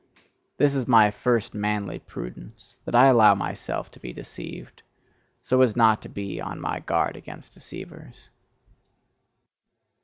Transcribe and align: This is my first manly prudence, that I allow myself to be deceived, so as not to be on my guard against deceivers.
This 0.57 0.73
is 0.73 0.87
my 0.87 1.11
first 1.11 1.53
manly 1.53 1.99
prudence, 1.99 2.75
that 2.85 2.95
I 2.95 3.05
allow 3.05 3.35
myself 3.35 3.91
to 3.91 3.99
be 3.99 4.13
deceived, 4.13 4.81
so 5.43 5.61
as 5.61 5.75
not 5.75 6.01
to 6.01 6.09
be 6.09 6.41
on 6.41 6.59
my 6.59 6.79
guard 6.79 7.15
against 7.15 7.53
deceivers. 7.53 8.31